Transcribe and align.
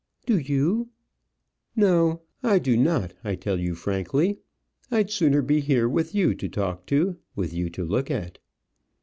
"Do 0.25 0.39
you?" 0.39 0.89
"No, 1.75 2.23
I 2.41 2.57
do 2.57 2.75
not; 2.75 3.13
I 3.23 3.35
tell 3.35 3.59
you 3.59 3.75
frankly. 3.75 4.39
I'd 4.89 5.11
sooner 5.11 5.43
be 5.43 5.59
here 5.59 5.87
with 5.87 6.15
you 6.15 6.33
to 6.33 6.49
talk 6.49 6.87
to, 6.87 7.17
with 7.35 7.53
you 7.53 7.69
to 7.69 7.85
look 7.85 8.09
at." 8.09 8.39